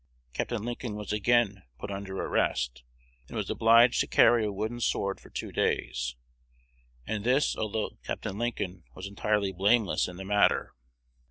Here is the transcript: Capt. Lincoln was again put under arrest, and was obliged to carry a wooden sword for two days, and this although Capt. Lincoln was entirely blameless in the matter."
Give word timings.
Capt. 0.33 0.49
Lincoln 0.49 0.95
was 0.95 1.13
again 1.13 1.61
put 1.77 1.91
under 1.91 2.17
arrest, 2.19 2.81
and 3.27 3.37
was 3.37 3.51
obliged 3.51 3.99
to 3.99 4.07
carry 4.07 4.43
a 4.43 4.51
wooden 4.51 4.79
sword 4.79 5.19
for 5.21 5.29
two 5.29 5.51
days, 5.51 6.15
and 7.05 7.23
this 7.23 7.55
although 7.55 7.99
Capt. 8.03 8.25
Lincoln 8.25 8.83
was 8.95 9.05
entirely 9.05 9.51
blameless 9.51 10.07
in 10.07 10.17
the 10.17 10.25
matter." 10.25 10.73